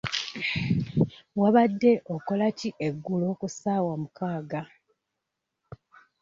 Wabadde 1.39 1.91
okola 2.15 2.45
ki 2.57 2.69
eggulo 2.87 3.27
ku 3.39 3.47
ssaawa 3.53 3.93
mukaaga? 4.01 4.61